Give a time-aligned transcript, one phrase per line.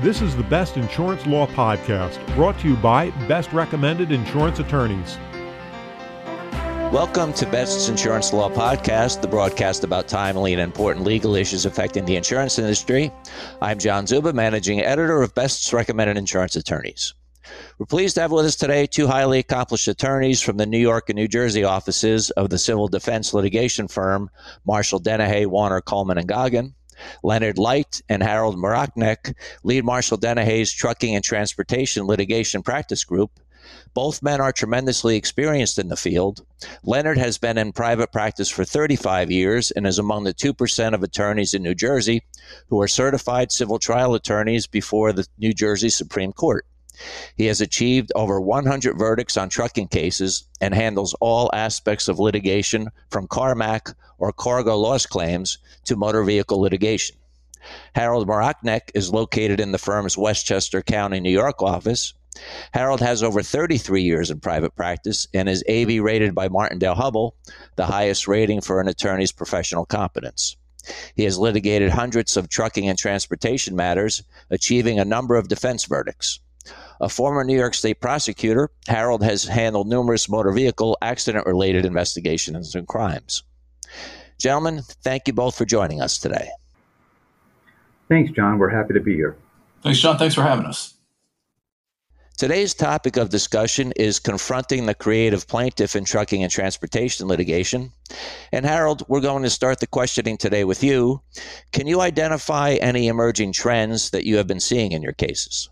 [0.00, 5.16] This is the Best Insurance Law Podcast, brought to you by Best Recommended Insurance Attorneys.
[6.92, 12.04] Welcome to Best Insurance Law Podcast, the broadcast about timely and important legal issues affecting
[12.04, 13.10] the insurance industry.
[13.62, 17.14] I'm John Zuba, managing editor of Best Recommended Insurance Attorneys.
[17.78, 21.08] We're pleased to have with us today two highly accomplished attorneys from the New York
[21.08, 24.28] and New Jersey offices of the civil defense litigation firm
[24.66, 26.74] Marshall Dennehy, Warner, Coleman, and Goggin.
[27.22, 33.40] Leonard Leicht and Harold Marachnek lead Marshall Dennehy's Trucking and Transportation Litigation Practice Group.
[33.94, 36.46] Both men are tremendously experienced in the field.
[36.84, 41.02] Leonard has been in private practice for 35 years and is among the 2% of
[41.02, 42.22] attorneys in New Jersey
[42.68, 46.64] who are certified civil trial attorneys before the New Jersey Supreme Court.
[47.36, 52.88] He has achieved over 100 verdicts on trucking cases and handles all aspects of litigation
[53.10, 57.16] from Carmack or cargo loss claims to motor vehicle litigation.
[57.94, 62.14] Harold Marachnek is located in the firm's Westchester County, New York office.
[62.72, 67.32] Harold has over 33 years in private practice and is AV rated by Martindale-Hubbell,
[67.76, 70.56] the highest rating for an attorney's professional competence.
[71.14, 76.38] He has litigated hundreds of trucking and transportation matters, achieving a number of defense verdicts.
[77.00, 82.74] A former New York State prosecutor, Harold has handled numerous motor vehicle accident related investigations
[82.74, 83.42] and crimes.
[84.38, 86.48] Gentlemen, thank you both for joining us today.
[88.08, 88.58] Thanks, John.
[88.58, 89.36] We're happy to be here.
[89.82, 90.18] Thanks, John.
[90.18, 90.94] Thanks for having us.
[92.36, 97.92] Today's topic of discussion is confronting the creative plaintiff in trucking and transportation litigation.
[98.52, 101.22] And Harold, we're going to start the questioning today with you.
[101.72, 105.70] Can you identify any emerging trends that you have been seeing in your cases?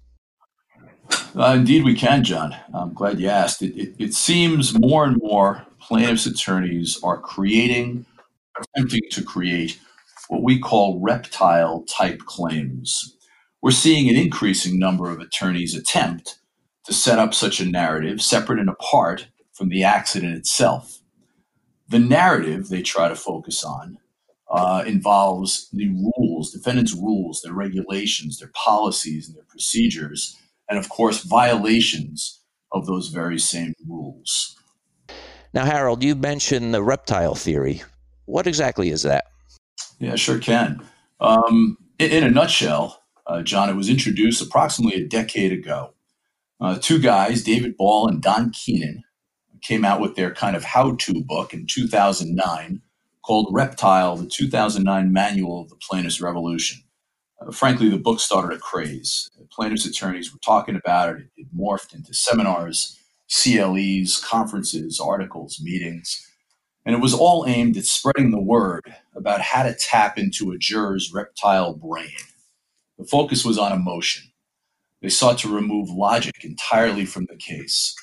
[1.37, 2.55] Uh, indeed, we can, John.
[2.73, 3.62] I'm glad you asked.
[3.62, 8.07] It, it, it, seems more and more plaintiffs' attorneys are creating,
[8.57, 9.81] attempting to create
[10.29, 13.17] what we call reptile type claims.
[13.62, 16.39] We're seeing an increasing number of attorneys attempt
[16.85, 21.01] to set up such a narrative separate and apart from the accident itself.
[21.89, 23.98] The narrative they try to focus on
[24.51, 30.39] uh, involves the rules, defendants' rules, their regulations, their policies, and their procedures
[30.69, 32.41] and of course violations
[32.73, 34.57] of those very same rules.
[35.52, 37.83] Now, Harold, you mentioned the reptile theory.
[38.25, 39.27] What exactly is that?
[40.01, 40.85] Yeah, sure can.
[41.20, 45.95] Um, in, in, a nutshell, uh, John, it was introduced approximately a decade ago.
[46.61, 49.05] Uh, two guys, David Ball and Don Keenan,
[49.63, 52.83] came out with their kind of how to book in 2009
[53.23, 56.83] called Reptile, the 2009 Manual of the Plaintiff's Revolution.
[57.52, 59.30] Frankly, the book started a craze.
[59.50, 61.27] Plaintiffs' attorneys were talking about it.
[61.36, 62.98] It morphed into seminars,
[63.30, 66.27] CLEs, conferences, articles, meetings.
[66.86, 70.58] And it was all aimed at spreading the word about how to tap into a
[70.58, 72.16] juror's reptile brain.
[72.98, 74.24] The focus was on emotion.
[75.02, 77.94] They sought to remove logic entirely from the case.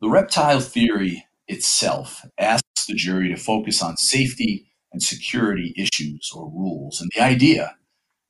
[0.00, 6.50] The reptile theory itself asks the jury to focus on safety and security issues or
[6.50, 7.00] rules.
[7.00, 7.77] And the idea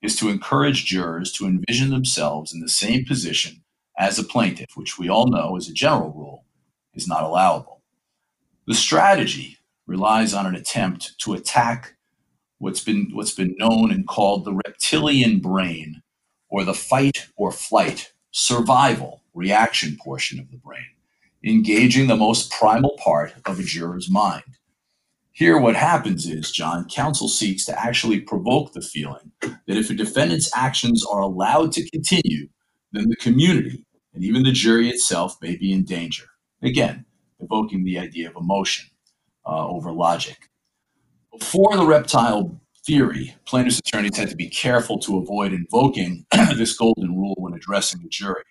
[0.02, 3.62] is to encourage jurors to envision themselves in the same position
[3.98, 6.44] as a plaintiff, which we all know, as a general rule,
[6.94, 7.82] is not allowable.
[8.66, 11.96] The strategy relies on an attempt to attack
[12.58, 16.02] what's been, what's been known and called the reptilian brain,
[16.48, 20.86] or the fight or flight, survival, reaction portion of the brain,
[21.44, 24.42] engaging the most primal part of a juror's mind.
[25.38, 29.94] Here, what happens is, John, counsel seeks to actually provoke the feeling that if a
[29.94, 32.48] defendant's actions are allowed to continue,
[32.90, 36.24] then the community and even the jury itself may be in danger.
[36.60, 37.04] Again,
[37.38, 38.88] evoking the idea of emotion
[39.46, 40.50] uh, over logic.
[41.32, 46.26] Before the reptile theory, plaintiff's attorneys had to be careful to avoid invoking
[46.56, 48.42] this golden rule when addressing the jury.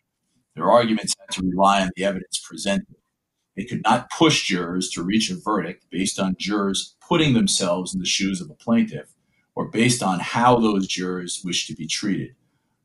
[0.56, 2.96] Their arguments had to rely on the evidence presented
[3.58, 8.00] they could not push jurors to reach a verdict based on jurors putting themselves in
[8.00, 9.10] the shoes of a plaintiff
[9.56, 12.36] or based on how those jurors wish to be treated.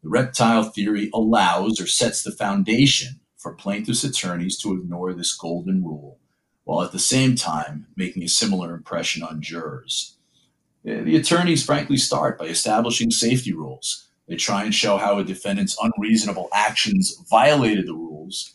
[0.03, 5.85] The reptile theory allows or sets the foundation for plaintiffs' attorneys to ignore this golden
[5.85, 6.19] rule,
[6.65, 10.17] while at the same time making a similar impression on jurors.
[10.85, 14.09] The attorneys frankly start by establishing safety rules.
[14.27, 18.55] They try and show how a defendant's unreasonable actions violated the rules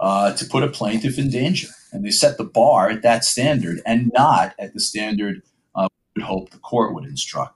[0.00, 1.68] uh, to put a plaintiff in danger.
[1.92, 5.42] And they set the bar at that standard and not at the standard
[5.74, 7.54] uh, we would hope the court would instruct.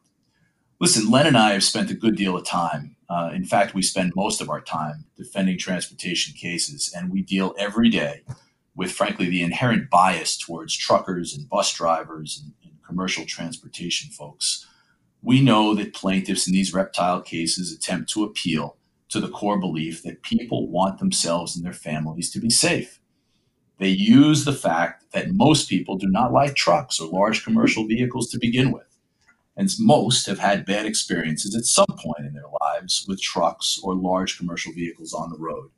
[0.79, 2.97] Listen, Len and I have spent a good deal of time.
[3.11, 7.55] Uh, in fact, we spend most of our time defending transportation cases, and we deal
[7.59, 8.23] every day
[8.75, 14.67] with, frankly, the inherent bias towards truckers and bus drivers and, and commercial transportation folks.
[15.21, 18.77] We know that plaintiffs in these reptile cases attempt to appeal
[19.11, 23.01] to the core belief that people want themselves and their families to be safe.
[23.79, 28.31] They use the fact that most people do not like trucks or large commercial vehicles
[28.31, 28.85] to begin with.
[29.57, 33.95] And most have had bad experiences at some point in their lives with trucks or
[33.95, 35.71] large commercial vehicles on the road.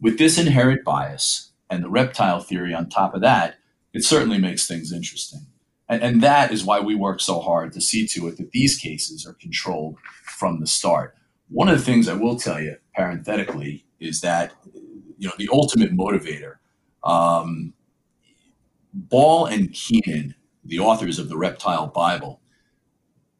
[0.00, 3.56] With this inherent bias and the reptile theory on top of that,
[3.92, 5.46] it certainly makes things interesting.
[5.88, 8.76] And, and that is why we work so hard to see to it that these
[8.76, 11.14] cases are controlled from the start.
[11.50, 14.52] One of the things I will tell you, parenthetically, is that
[15.18, 16.56] you know the ultimate motivator.
[17.04, 17.74] Um,
[18.92, 22.40] Ball and Keenan, the authors of the Reptile Bible,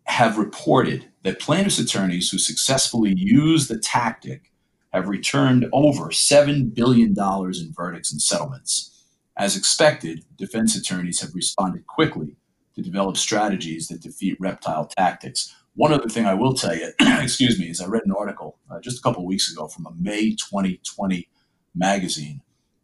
[0.05, 4.53] have reported that plaintiffs' attorneys who successfully use the tactic
[4.93, 9.05] have returned over $7 billion in verdicts and settlements.
[9.37, 12.37] As expected, defense attorneys have responded quickly
[12.75, 15.55] to develop strategies that defeat reptile tactics.
[15.75, 18.81] One other thing I will tell you, excuse me, is I read an article uh,
[18.81, 21.29] just a couple weeks ago from a May 2020
[21.75, 22.43] magazine,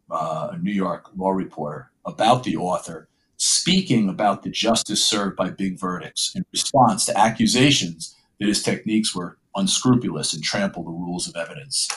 [0.09, 5.49] uh, a New York law reporter, about the author speaking about the justice served by
[5.49, 11.27] big verdicts in response to accusations that his techniques were unscrupulous and trample the rules
[11.27, 11.87] of evidence.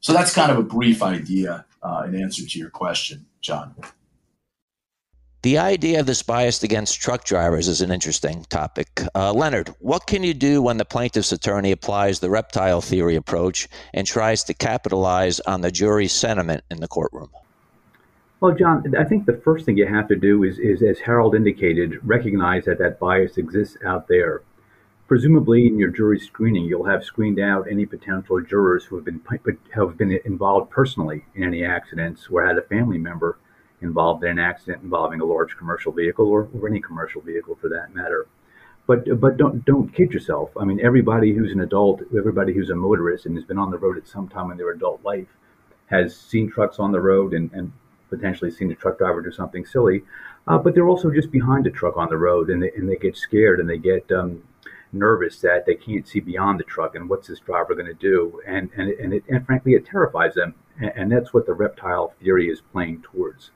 [0.00, 3.74] So that's kind of a brief idea uh, in answer to your question, John.
[5.44, 9.02] The idea of this bias against truck drivers is an interesting topic.
[9.14, 13.68] Uh, Leonard, what can you do when the plaintiff's attorney applies the reptile theory approach
[13.92, 17.28] and tries to capitalize on the jury's sentiment in the courtroom?
[18.40, 21.34] Well, John, I think the first thing you have to do is, is as Harold
[21.34, 24.40] indicated, recognize that that bias exists out there.
[25.08, 29.20] Presumably, in your jury screening, you'll have screened out any potential jurors who have been
[29.74, 33.36] have been involved personally in any accidents or had a family member
[33.84, 37.68] involved in an accident involving a large commercial vehicle or, or any commercial vehicle for
[37.68, 38.26] that matter.
[38.86, 40.50] But but don't don't kid yourself.
[40.56, 43.78] I mean, everybody who's an adult, everybody who's a motorist and has been on the
[43.78, 45.28] road at some time in their adult life,
[45.86, 47.72] has seen trucks on the road and, and
[48.10, 50.02] potentially seen a truck driver do something silly.
[50.46, 52.96] Uh, but they're also just behind a truck on the road and they, and they
[52.96, 54.42] get scared and they get um,
[54.94, 58.40] nervous that they can't see beyond the truck and what's this driver going to do
[58.46, 62.14] and and and, it, and frankly it terrifies them and, and that's what the reptile
[62.20, 63.50] theory is playing towards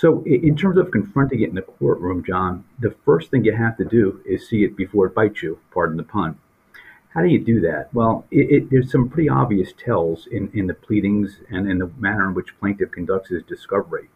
[0.00, 3.76] so, in terms of confronting it in the courtroom, John, the first thing you have
[3.78, 6.38] to do is see it before it bites you, pardon the pun.
[7.08, 7.92] How do you do that?
[7.92, 11.90] Well, it, it, there's some pretty obvious tells in, in the pleadings and in the
[11.98, 14.08] manner in which plaintiff conducts his discovery.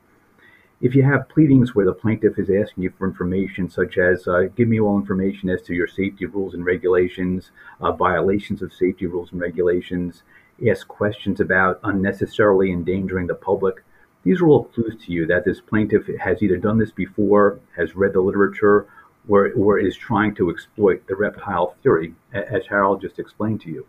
[0.81, 4.43] If you have pleadings where the plaintiff is asking you for information such as, uh,
[4.55, 7.50] give me all information as to your safety rules and regulations,
[7.81, 10.23] uh, violations of safety rules and regulations,
[10.70, 13.82] ask questions about unnecessarily endangering the public,
[14.25, 17.97] these are all clues to you that this plaintiff has either done this before, has
[17.97, 18.87] read the literature,
[19.29, 23.87] or, or is trying to exploit the reptile theory, as Harold just explained to you.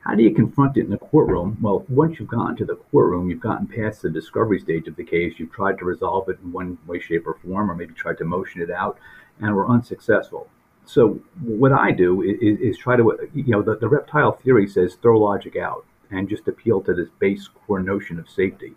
[0.00, 1.58] How do you confront it in the courtroom?
[1.60, 5.04] Well, once you've gotten to the courtroom, you've gotten past the discovery stage of the
[5.04, 8.18] case, you've tried to resolve it in one way, shape, or form, or maybe tried
[8.18, 8.98] to motion it out,
[9.40, 10.48] and were unsuccessful.
[10.86, 14.94] So, what I do is, is try to, you know, the, the reptile theory says
[14.94, 18.74] throw logic out and just appeal to this base core notion of safety.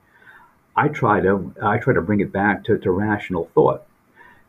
[0.76, 3.86] I try to I try to bring it back to, to rational thought.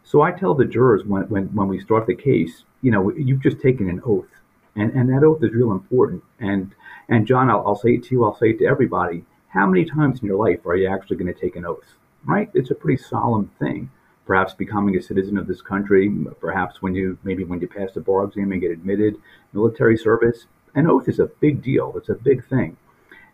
[0.05, 3.43] So I tell the jurors when, when, when we start the case, you know, you've
[3.43, 4.29] just taken an oath,
[4.75, 6.23] and, and that oath is real important.
[6.41, 6.75] And
[7.09, 9.25] and John, I'll, I'll say it to you, I'll say it to everybody.
[9.49, 11.97] How many times in your life are you actually going to take an oath?
[12.25, 12.51] Right?
[12.55, 13.91] It's a pretty solemn thing.
[14.25, 16.09] Perhaps becoming a citizen of this country,
[16.41, 19.17] perhaps when you maybe when you pass the bar exam and get admitted,
[19.53, 20.47] military service.
[20.75, 21.93] An oath is a big deal.
[21.97, 22.77] It's a big thing.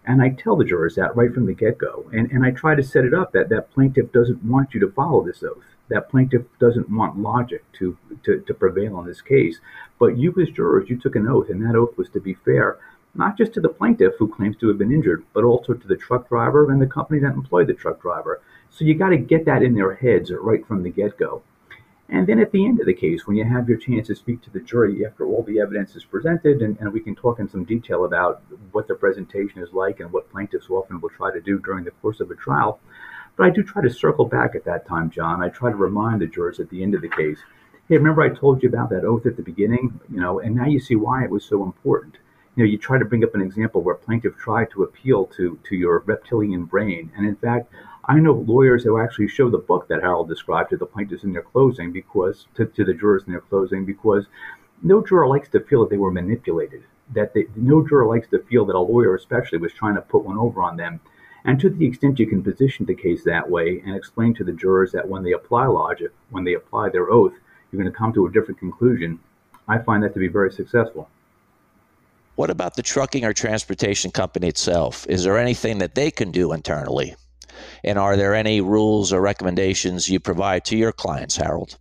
[0.04, 2.08] And I tell the jurors that right from the get go.
[2.12, 4.90] And, and I try to set it up that that plaintiff doesn't want you to
[4.90, 5.64] follow this oath.
[5.88, 9.58] That plaintiff doesn't want logic to, to, to prevail in this case.
[9.98, 12.78] But you, as jurors, you took an oath, and that oath was to be fair,
[13.14, 15.96] not just to the plaintiff who claims to have been injured, but also to the
[15.96, 18.40] truck driver and the company that employed the truck driver.
[18.70, 21.42] So you got to get that in their heads right from the get go.
[22.10, 24.40] And then at the end of the case, when you have your chance to speak
[24.42, 27.48] to the jury after all the evidence is presented, and, and, we can talk in
[27.48, 31.40] some detail about what the presentation is like and what plaintiffs often will try to
[31.40, 32.80] do during the course of a trial.
[33.36, 35.42] But I do try to circle back at that time, John.
[35.42, 37.38] I try to remind the jurors at the end of the case,
[37.88, 40.00] hey, remember I told you about that oath at the beginning?
[40.10, 42.16] You know, and now you see why it was so important.
[42.56, 45.58] You know, you try to bring up an example where plaintiff tried to appeal to
[45.68, 47.72] to your reptilian brain, and in fact,
[48.10, 51.34] I know lawyers who actually show the book that Harold described to the plaintiffs in
[51.34, 54.24] their closing because to, to the jurors in their closing because
[54.82, 56.84] no juror likes to feel that they were manipulated.
[57.14, 60.24] That they, no juror likes to feel that a lawyer, especially, was trying to put
[60.24, 61.00] one over on them.
[61.44, 64.52] And to the extent you can position the case that way and explain to the
[64.52, 67.34] jurors that when they apply logic, when they apply their oath,
[67.70, 69.20] you're going to come to a different conclusion,
[69.68, 71.10] I find that to be very successful.
[72.36, 75.06] What about the trucking or transportation company itself?
[75.08, 77.14] Is there anything that they can do internally?
[77.84, 81.78] And are there any rules or recommendations you provide to your clients, Harold?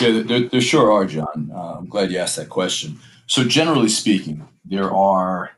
[0.00, 1.50] Yeah, there, there sure are, John.
[1.54, 2.98] Uh, I'm glad you asked that question.
[3.26, 5.52] So, generally speaking, there are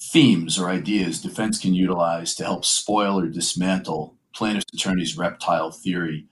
[0.00, 6.26] themes or ideas defense can utilize to help spoil or dismantle plaintiff's attorney's reptile theory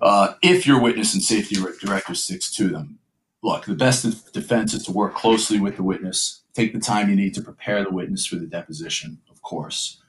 [0.00, 2.98] uh, if your witness and safety director sticks to them.
[3.42, 7.16] Look, the best defense is to work closely with the witness, take the time you
[7.16, 9.99] need to prepare the witness for the deposition, of course.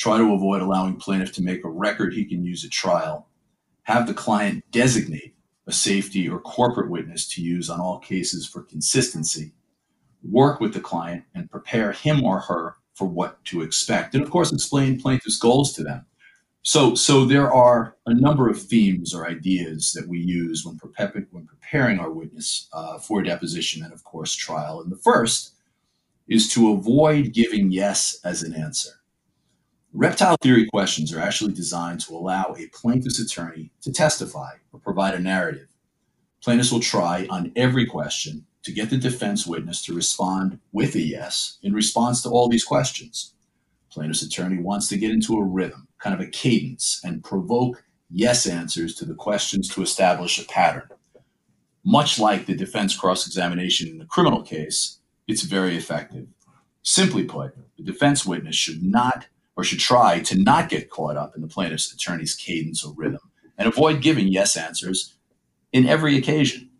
[0.00, 3.28] Try to avoid allowing plaintiff to make a record he can use at trial.
[3.82, 5.34] Have the client designate
[5.66, 9.52] a safety or corporate witness to use on all cases for consistency.
[10.22, 14.14] Work with the client and prepare him or her for what to expect.
[14.14, 16.06] And of course, explain plaintiff's goals to them.
[16.62, 21.26] So, so there are a number of themes or ideas that we use when, preparing,
[21.30, 24.80] when preparing our witness uh, for deposition and, of course, trial.
[24.80, 25.56] And the first
[26.26, 28.99] is to avoid giving yes as an answer.
[29.92, 35.14] Reptile theory questions are actually designed to allow a plaintiff's attorney to testify or provide
[35.14, 35.66] a narrative.
[36.44, 41.00] Plaintiffs will try on every question to get the defense witness to respond with a
[41.00, 43.34] yes in response to all these questions.
[43.90, 48.46] Plaintiff's attorney wants to get into a rhythm, kind of a cadence, and provoke yes
[48.46, 50.88] answers to the questions to establish a pattern.
[51.84, 56.28] Much like the defense cross examination in a criminal case, it's very effective.
[56.82, 59.26] Simply put, the defense witness should not
[59.60, 63.20] or should try to not get caught up in the plaintiff's attorney's cadence or rhythm
[63.58, 65.16] and avoid giving yes answers
[65.70, 66.70] in every occasion.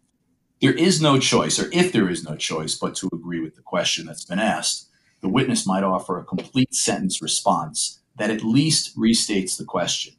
[0.63, 3.61] There is no choice, or if there is no choice, but to agree with the
[3.61, 4.89] question that's been asked,
[5.21, 10.15] the witness might offer a complete sentence response that at least restates the question.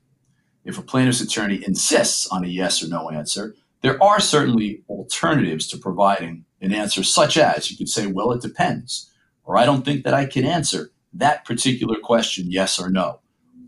[0.63, 5.65] If a plaintiff's attorney insists on a yes or no answer, there are certainly alternatives
[5.69, 9.11] to providing an answer, such as you could say, well, it depends,
[9.45, 13.19] or I don't think that I can answer that particular question, yes or no.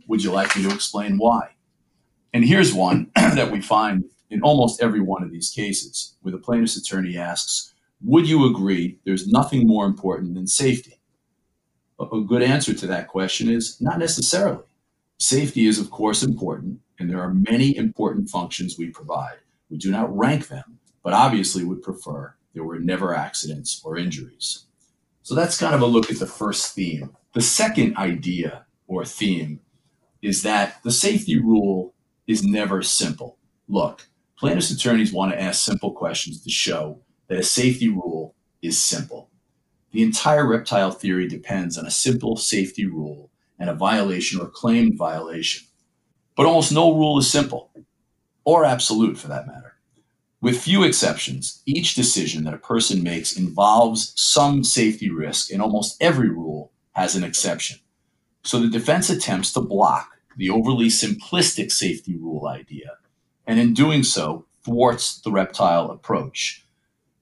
[0.07, 1.49] Would you like me to explain why?
[2.33, 6.37] And here's one that we find in almost every one of these cases where the
[6.37, 10.99] plaintiff's attorney asks, Would you agree there's nothing more important than safety?
[11.99, 14.63] A good answer to that question is not necessarily.
[15.19, 19.37] Safety is, of course, important, and there are many important functions we provide.
[19.69, 24.65] We do not rank them, but obviously would prefer there were never accidents or injuries.
[25.23, 29.59] So that's kind of a look at the first theme the second idea or theme
[30.21, 31.93] is that the safety rule
[32.27, 33.37] is never simple.
[33.67, 38.77] Look, plaintiff's attorneys want to ask simple questions to show that a safety rule is
[38.77, 39.29] simple.
[39.91, 44.97] The entire reptile theory depends on a simple safety rule and a violation or claimed
[44.97, 45.67] violation.
[46.35, 47.71] But almost no rule is simple,
[48.43, 49.72] or absolute for that matter.
[50.43, 55.95] With few exceptions, each decision that a person makes involves some safety risk, and almost
[56.03, 57.79] every rule has an exception.
[58.43, 62.97] So the defense attempts to block the overly simplistic safety rule idea,
[63.47, 66.67] and in doing so, thwarts the reptile approach.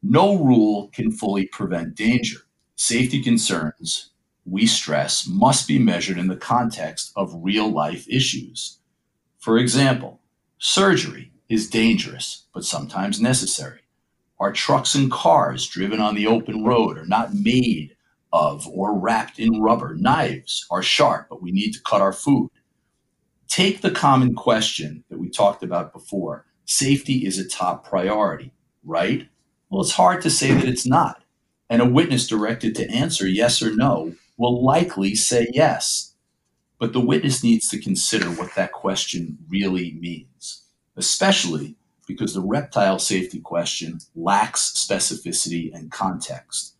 [0.01, 2.39] No rule can fully prevent danger.
[2.75, 4.09] Safety concerns,
[4.47, 8.79] we stress, must be measured in the context of real life issues.
[9.37, 10.21] For example,
[10.57, 13.81] surgery is dangerous, but sometimes necessary.
[14.39, 17.96] Our trucks and cars driven on the open road are not made
[18.31, 19.93] of or wrapped in rubber.
[19.96, 22.50] Knives are sharp, but we need to cut our food.
[23.50, 28.53] Take the common question that we talked about before safety is a top priority,
[28.86, 29.27] right?
[29.70, 31.22] Well, it's hard to say that it's not.
[31.70, 36.15] And a witness directed to answer yes or no will likely say yes.
[36.79, 40.63] But the witness needs to consider what that question really means,
[40.98, 41.75] especially
[42.07, 46.75] because the reptile safety question lacks specificity and context.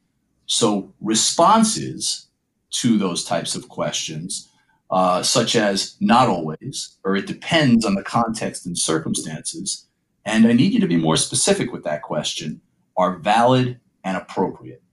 [0.46, 2.28] So responses
[2.72, 4.50] to those types of questions,
[4.90, 9.88] uh, such as not always, or it depends on the context and circumstances,
[10.26, 12.62] and I need you to be more specific with that question,
[12.98, 14.84] are valid and appropriate.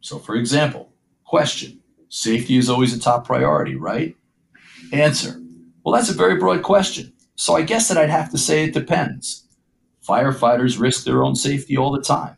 [0.00, 0.92] So, for example,
[1.24, 1.80] question
[2.14, 4.14] Safety is always a top priority, right?
[4.92, 5.42] Answer
[5.82, 7.12] Well, that's a very broad question.
[7.36, 9.46] So, I guess that I'd have to say it depends.
[10.06, 12.36] Firefighters risk their own safety all the time.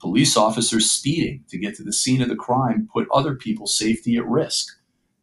[0.00, 4.16] Police officers speeding to get to the scene of the crime put other people's safety
[4.16, 4.68] at risk.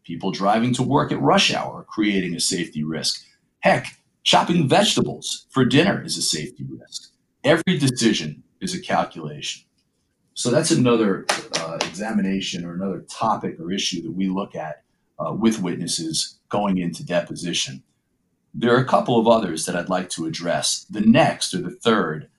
[0.04, 3.24] People driving to work at rush hour are creating a safety risk.
[3.60, 3.88] Heck,
[4.24, 7.12] chopping vegetables for dinner is a safety risk.
[7.44, 9.64] Every decision is a calculation.
[10.34, 11.26] So that's another
[11.60, 14.84] uh, examination or another topic or issue that we look at
[15.20, 17.84] uh, with witnesses going into deposition.
[18.54, 20.86] There are a couple of others that I'd like to address.
[20.90, 22.30] The next or the third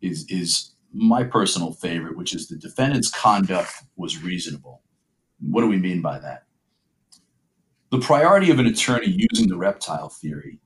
[0.00, 4.82] is, is my personal favorite, which is the defendant's conduct was reasonable.
[5.40, 6.44] What do we mean by that?
[7.90, 10.60] The priority of an attorney using the reptile theory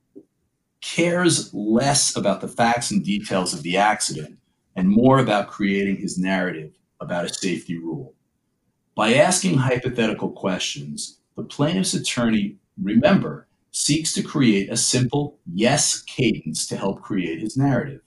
[0.81, 4.37] cares less about the facts and details of the accident
[4.75, 8.13] and more about creating his narrative about a safety rule.
[8.95, 16.67] By asking hypothetical questions, the plaintiff's attorney, remember, seeks to create a simple yes cadence
[16.67, 18.01] to help create his narrative.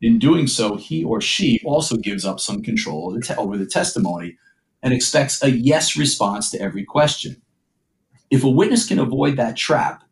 [0.00, 4.38] In doing so, he or she also gives up some control over the testimony
[4.82, 7.42] and expects a yes response to every question.
[8.30, 10.04] If a witness can avoid that trap,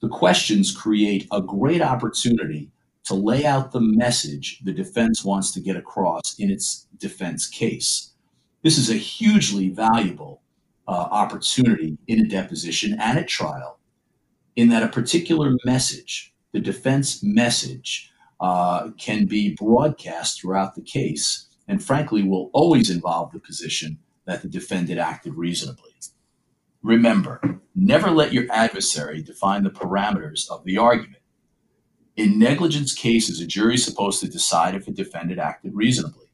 [0.00, 2.70] the questions create a great opportunity
[3.04, 8.12] to lay out the message the defense wants to get across in its defense case.
[8.62, 10.42] This is a hugely valuable
[10.86, 13.78] uh, opportunity in a deposition and at trial,
[14.56, 21.46] in that a particular message, the defense message, uh, can be broadcast throughout the case,
[21.66, 25.90] and frankly, will always involve the position that the defendant acted reasonably.
[26.84, 27.40] Remember,
[27.74, 31.22] never let your adversary define the parameters of the argument.
[32.14, 36.26] In negligence cases, a jury is supposed to decide if a defendant acted reasonably.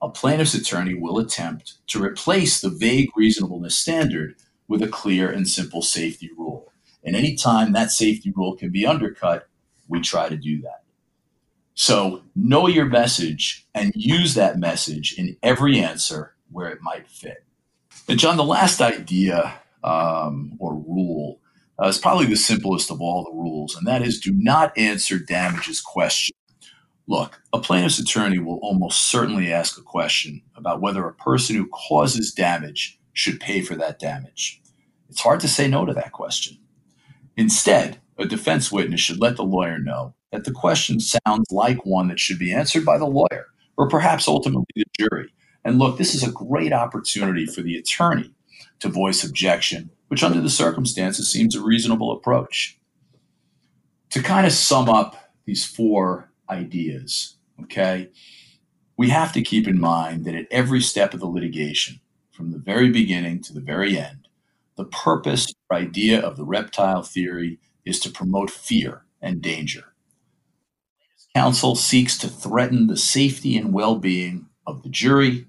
[0.00, 4.36] A plaintiff's attorney will attempt to replace the vague reasonableness standard
[4.68, 6.72] with a clear and simple safety rule.
[7.06, 9.48] And anytime that safety rule can be undercut,
[9.88, 10.82] we try to do that.
[11.74, 17.44] So know your message and use that message in every answer where it might fit.
[18.08, 21.38] And John, the last idea um, or rule
[21.80, 25.18] uh, is probably the simplest of all the rules, and that is do not answer
[25.18, 26.34] damages question.
[27.06, 31.68] Look, a plaintiff's attorney will almost certainly ask a question about whether a person who
[31.68, 34.60] causes damage should pay for that damage.
[35.08, 36.58] It's hard to say no to that question.
[37.36, 42.08] Instead, a defense witness should let the lawyer know that the question sounds like one
[42.08, 45.32] that should be answered by the lawyer or perhaps ultimately the jury.
[45.64, 48.32] And look, this is a great opportunity for the attorney
[48.80, 52.78] to voice objection, which under the circumstances seems a reasonable approach.
[54.10, 58.10] To kind of sum up these four ideas, okay,
[58.96, 62.58] we have to keep in mind that at every step of the litigation, from the
[62.58, 64.28] very beginning to the very end,
[64.76, 69.94] the purpose idea of the reptile theory is to promote fear and danger.
[71.34, 75.46] Counsel seeks to threaten the safety and well being of the jury,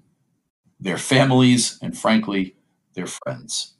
[0.78, 2.56] their families, and frankly,
[2.94, 3.74] their friends.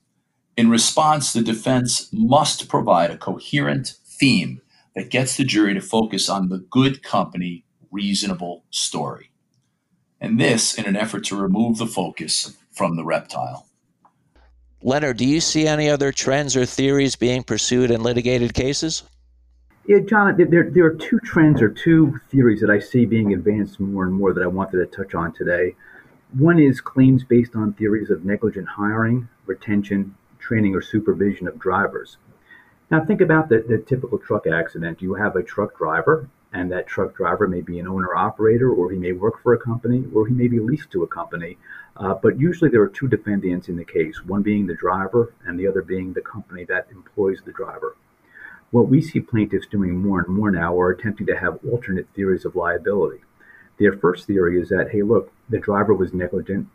[0.56, 4.60] In response, the defense must provide a coherent theme
[4.96, 9.30] that gets the jury to focus on the good company, reasonable story.
[10.20, 13.67] And this in an effort to remove the focus from the reptile.
[14.82, 19.02] Leonard, do you see any other trends or theories being pursued in litigated cases?
[19.86, 23.80] Yeah, John, there, there are two trends or two theories that I see being advanced
[23.80, 25.74] more and more that I wanted to touch on today.
[26.36, 32.18] One is claims based on theories of negligent hiring, retention, training, or supervision of drivers.
[32.90, 34.98] Now, think about the, the typical truck accident.
[34.98, 38.70] Do you have a truck driver, and that truck driver may be an owner operator,
[38.70, 41.58] or he may work for a company, or he may be leased to a company.
[41.96, 45.58] Uh, but usually there are two defendants in the case, one being the driver and
[45.58, 47.96] the other being the company that employs the driver.
[48.70, 52.44] What we see plaintiffs doing more and more now are attempting to have alternate theories
[52.44, 53.22] of liability.
[53.78, 56.68] Their first theory is that, hey, look, the driver was negligent,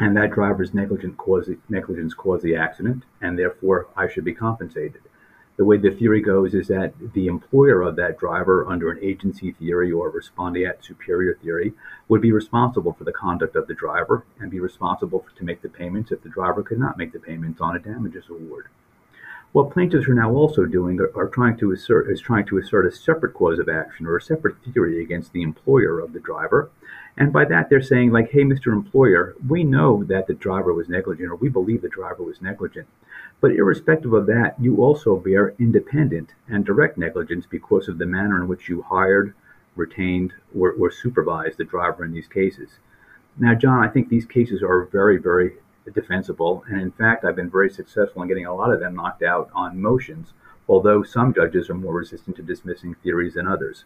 [0.00, 5.02] and that driver's negligent cause, negligence caused the accident, and therefore I should be compensated.
[5.60, 9.52] The way the theory goes is that the employer of that driver, under an agency
[9.52, 11.74] theory or respondeat superior theory,
[12.08, 15.68] would be responsible for the conduct of the driver and be responsible to make the
[15.68, 18.68] payments if the driver could not make the payments on a damages award.
[19.52, 22.86] What plaintiffs are now also doing are, are, trying to assert is trying to assert
[22.86, 26.70] a separate cause of action or a separate theory against the employer of the driver.
[27.18, 28.72] And by that they're saying like, hey, Mr.
[28.72, 32.88] Employer, we know that the driver was negligent or we believe the driver was negligent.
[33.40, 38.36] But irrespective of that, you also bear independent and direct negligence because of the manner
[38.36, 39.34] in which you hired,
[39.76, 42.78] retained, or, or supervised the driver in these cases.
[43.38, 45.54] Now, John, I think these cases are very, very
[45.94, 46.64] defensible.
[46.68, 49.50] And in fact, I've been very successful in getting a lot of them knocked out
[49.54, 50.32] on motions,
[50.68, 53.84] although some judges are more resistant to dismissing theories than others.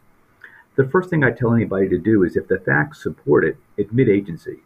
[0.76, 4.08] The first thing I tell anybody to do is if the facts support it, admit
[4.08, 4.62] agency.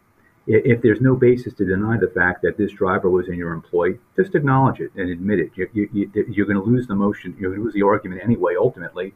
[0.51, 3.99] If there's no basis to deny the fact that this driver was in your employ,
[4.15, 5.51] just acknowledge it and admit it.
[5.53, 8.55] You're, you, you're going to lose the motion, you're going to lose the argument anyway,
[8.57, 9.13] ultimately.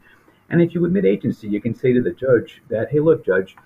[0.48, 3.56] And if you admit agency, you can say to the judge that, hey, look, judge,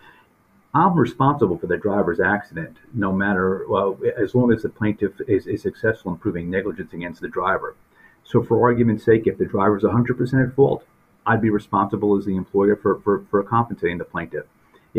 [0.75, 5.47] I'm responsible for the driver's accident, no matter, well, as long as the plaintiff is,
[5.47, 7.77] is successful in proving negligence against the driver.
[8.25, 10.85] So, for argument's sake, if the driver is 100% at fault,
[11.27, 14.47] I'd be responsible as the employer for, for, for compensating the plaintiff.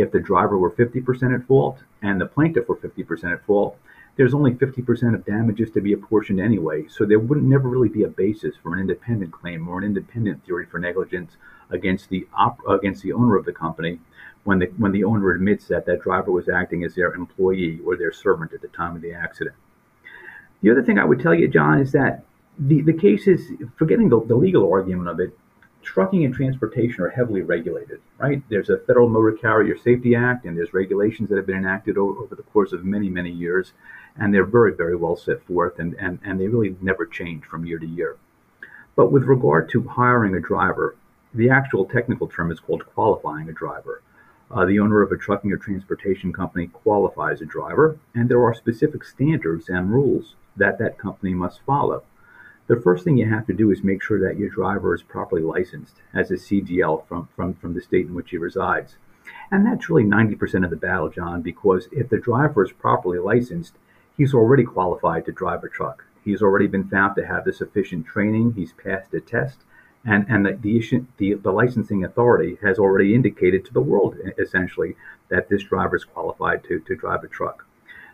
[0.01, 3.77] If the driver were 50% at fault and the plaintiff were 50% at fault,
[4.15, 6.85] there's only 50% of damages to be apportioned anyway.
[6.89, 10.45] So there wouldn't never really be a basis for an independent claim or an independent
[10.45, 11.37] theory for negligence
[11.69, 13.99] against the op- against the owner of the company
[14.43, 17.95] when the when the owner admits that that driver was acting as their employee or
[17.95, 19.55] their servant at the time of the accident.
[20.61, 22.25] The other thing I would tell you, John, is that
[22.57, 23.41] the, the cases,
[23.77, 25.37] forgetting the, the legal argument of it,
[25.81, 28.43] trucking and transportation are heavily regulated, right?
[28.49, 32.19] There's a Federal Motor Carrier Safety Act, and there's regulations that have been enacted over,
[32.19, 33.73] over, the course of many, many years,
[34.17, 37.65] and they're very, very well set forth, and, and, and they really never change from
[37.65, 38.17] year to year.
[38.95, 40.95] But with regard to hiring a driver,
[41.33, 44.01] the actual technical term is called qualifying a driver.
[44.51, 48.53] Uh, the owner of a trucking or transportation company qualifies a driver, and there are
[48.53, 52.03] specific standards and rules that that company must follow.
[52.69, 55.41] The first thing you have to do is make sure that your driver is properly
[55.41, 58.97] licensed as a CDL from, from, from the state in which he resides.
[59.49, 63.73] And that's really 90% of the battle, John, because if the driver is properly licensed,
[64.15, 66.05] he's already qualified to drive a truck.
[66.23, 69.61] He's already been found to have the sufficient training, he's passed a test,
[70.05, 74.15] and, and the, the, issue, the, the licensing authority has already indicated to the world,
[74.37, 74.95] essentially,
[75.29, 77.65] that this driver is qualified to, to drive a truck.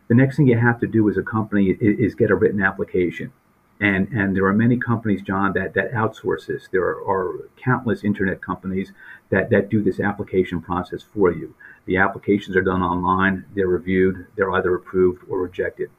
[0.08, 2.64] The next thing you have to do as a company is, is get a written
[2.64, 3.34] application.
[3.80, 6.70] And, and there are many companies, John, that, that outsource this.
[6.72, 8.94] There are, are countless internet companies
[9.30, 11.54] that, that do this application process for you.
[11.86, 15.92] The applications are done online, they're reviewed, they're either approved or rejected.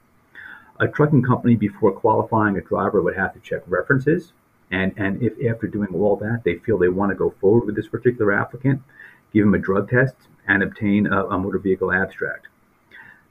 [0.79, 4.31] A trucking company, before qualifying a driver, would have to check references.
[4.69, 7.75] And, and if after doing all that, they feel they want to go forward with
[7.75, 8.81] this particular applicant,
[9.33, 10.15] give them a drug test
[10.47, 12.47] and obtain a, a motor vehicle abstract.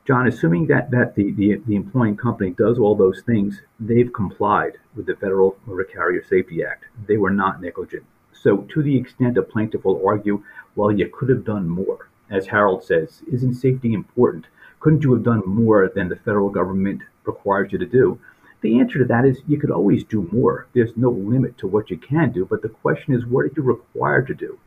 [0.07, 4.75] John, assuming that, that the, the, the employing company does all those things, they've complied
[4.95, 6.85] with the Federal Motor Carrier Safety Act.
[7.09, 8.05] They were not negligent.
[8.33, 10.45] So, to the extent a plaintiff will argue,
[10.77, 14.47] well, you could have done more, as Harold says, isn't safety important?
[14.79, 18.21] Couldn't you have done more than the federal government requires you to do?
[18.61, 20.69] The answer to that is you could always do more.
[20.73, 23.63] There's no limit to what you can do, but the question is, what are you
[23.63, 24.61] required to do?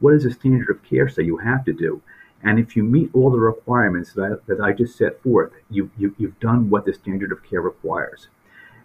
[0.00, 2.02] What does the standard of care say you have to do?
[2.42, 5.90] And if you meet all the requirements that I, that I just set forth, you,
[5.98, 8.28] you, you've done what the standard of care requires.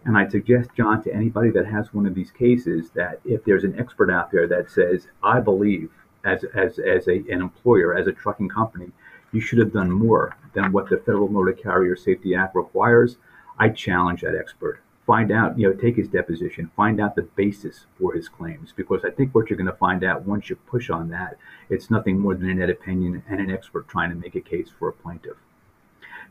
[0.04, 3.64] And I suggest, John, to anybody that has one of these cases, that if there's
[3.64, 5.90] an expert out there that says, I believe
[6.24, 8.92] as, as, as a, an employer, as a trucking company,
[9.32, 13.18] you should have done more than what the Federal Motor Carrier Safety Act requires,
[13.58, 17.86] I challenge that expert find out, you know, take his deposition, find out the basis
[18.00, 18.74] for his claims.
[18.76, 21.38] Because I think what you're going to find out once you push on that,
[21.70, 24.70] it's nothing more than a net opinion and an expert trying to make a case
[24.78, 25.38] for a plaintiff.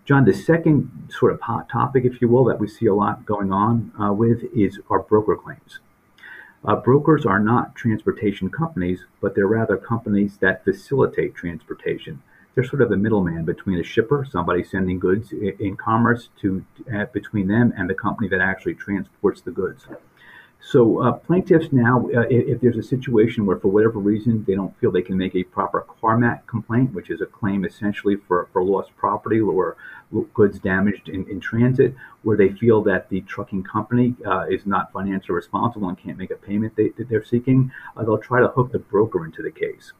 [0.04, 3.24] John, the second sort of hot topic, if you will, that we see a lot
[3.24, 5.78] going on uh, with is our broker claims.
[6.64, 12.22] Uh, brokers are not transportation companies, but they're rather companies that facilitate transportation
[12.54, 16.64] they're sort of the middleman between a shipper, somebody sending goods in, commerce, to
[16.94, 19.86] uh, between them and the company that actually transports the goods.
[20.60, 24.74] So uh, plaintiffs now, uh, if there's a situation where for whatever reason they don't
[24.78, 28.64] feel they can make a proper Carmack complaint, which is a claim essentially for, for
[28.64, 29.76] lost property or
[30.32, 34.90] goods damaged in, in transit, where they feel that the trucking company uh, is not
[34.92, 38.48] financially responsible and can't make a payment they, that they're seeking, uh, they'll try to
[38.48, 39.92] hook the broker into the case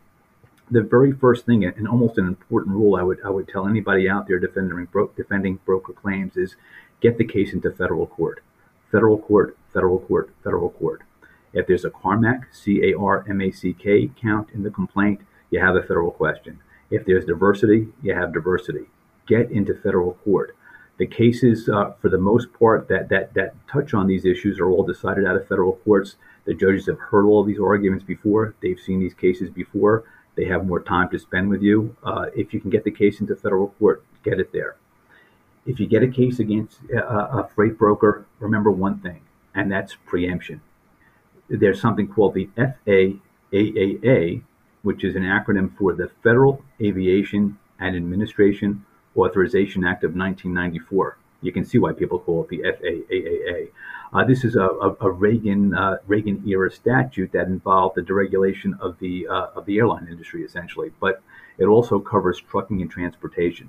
[0.70, 4.08] the very first thing, and almost an important rule I would I would tell anybody
[4.08, 6.56] out there defending bro- defending broker claims is
[7.00, 8.42] get the case into federal court,
[8.90, 11.02] federal court, federal court, federal court.
[11.52, 15.20] If there's a Carmack, C A R M A C K count in the complaint,
[15.50, 16.60] you have a federal question.
[16.90, 18.86] If there's diversity, you have diversity.
[19.26, 20.56] Get into federal court.
[20.96, 24.70] The cases, uh, for the most part, that, that, that touch on these issues are
[24.70, 26.16] all decided out of federal courts.
[26.44, 28.54] The judges have heard all these arguments before.
[28.60, 30.04] They've seen these cases before.
[30.36, 31.96] They have more time to spend with you.
[32.02, 34.76] Uh, if you can get the case into federal court, get it there.
[35.66, 39.20] If you get a case against a, a freight broker, remember one thing,
[39.54, 40.60] and that's preemption.
[41.48, 44.42] There's something called the FAAAA,
[44.82, 48.84] which is an acronym for the Federal Aviation and Administration
[49.16, 51.16] Authorization Act of 1994.
[51.44, 53.70] You can see why people call it the FAAAA.
[54.14, 58.98] Uh, this is a, a, Reagan uh, Reagan era statute that involved the deregulation of
[58.98, 61.22] the uh, of the airline industry essentially, but
[61.58, 63.68] it also covers trucking and transportation.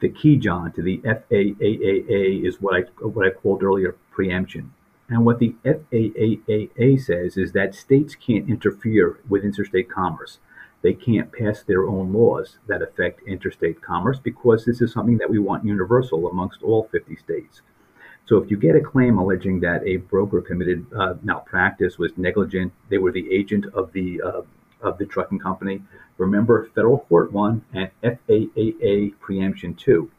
[0.00, 4.72] The key, John, to the FAAAA is what I what I called earlier preemption.
[5.10, 10.38] And what the FAAAA says is that states can't interfere with interstate commerce
[10.82, 15.30] they can't pass their own laws that affect interstate commerce because this is something that
[15.30, 17.62] we want universal amongst all 50 states.
[18.26, 22.72] So if you get a claim alleging that a broker committed uh, malpractice, was negligent,
[22.90, 24.42] they were the agent of the uh,
[24.80, 25.82] of the trucking company.
[26.18, 30.10] Remember, federal court one and FAAA preemption two.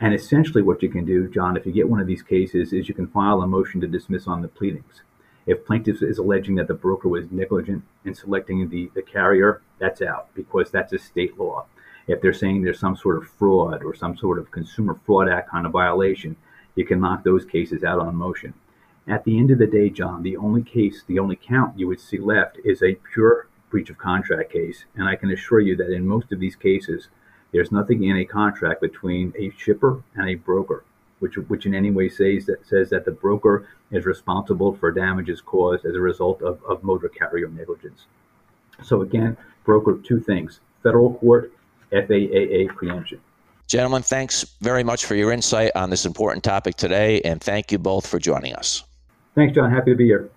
[0.00, 2.88] And essentially, what you can do, John, if you get one of these cases, is
[2.88, 5.02] you can file a motion to dismiss on the pleadings.
[5.46, 10.02] If plaintiff is alleging that the broker was negligent in selecting the, the carrier, that's
[10.02, 11.66] out because that's a state law.
[12.06, 15.50] If they're saying there's some sort of fraud or some sort of Consumer Fraud Act
[15.50, 16.36] kind of violation,
[16.74, 18.54] you can knock those cases out on motion.
[19.06, 22.00] At the end of the day, John, the only case, the only count you would
[22.00, 24.84] see left is a pure breach of contract case.
[24.94, 27.08] And I can assure you that in most of these cases,
[27.52, 30.84] there's nothing in a contract between a shipper and a broker,
[31.22, 35.40] which, which in any way says that, says that the broker is responsible for damages
[35.40, 38.06] caused as a result of, of motor carrier negligence.
[38.82, 41.52] So again, broker, two things, federal court,
[41.92, 43.20] FAAA preemption.
[43.68, 47.78] Gentlemen, thanks very much for your insight on this important topic today, and thank you
[47.78, 48.82] both for joining us.
[49.36, 49.70] Thanks, John.
[49.70, 50.28] Happy to be here.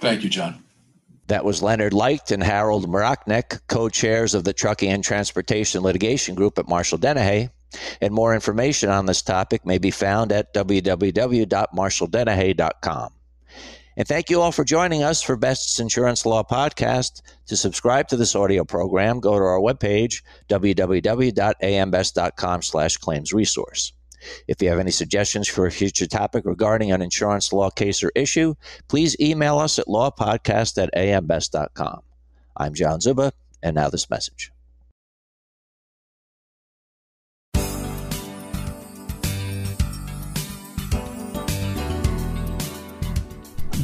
[0.00, 0.62] Thank you, John.
[1.28, 6.34] That was Leonard Leicht and Harold Marachnek, co chairs of the Trucking and Transportation Litigation
[6.34, 7.48] Group at Marshall Dennehy.
[8.00, 13.12] And more information on this topic may be found at www.marshalldennehy.com.
[13.96, 17.20] And thank you all for joining us for Best's Insurance Law Podcast.
[17.46, 23.92] To subscribe to this audio program, go to our webpage, www.ambest.com slash claims resource.
[24.46, 28.12] If you have any suggestions for a future topic regarding an insurance law case or
[28.14, 28.54] issue,
[28.88, 32.00] please email us at lawpodcast at ambest.com.
[32.56, 34.52] I'm John Zuba, and now this message.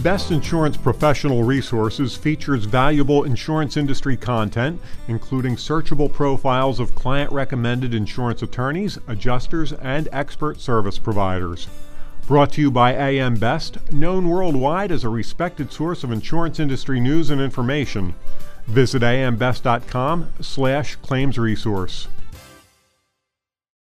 [0.06, 7.92] Best Insurance Professional Resources features valuable insurance industry content, including searchable profiles of client recommended
[7.92, 11.66] insurance attorneys, adjusters, and expert service providers.
[12.28, 17.00] Brought to you by AM Best, known worldwide as a respected source of insurance industry
[17.00, 18.14] news and information.
[18.68, 22.06] Visit ambest.com slash claims resource.